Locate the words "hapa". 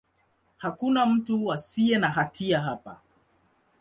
2.61-3.01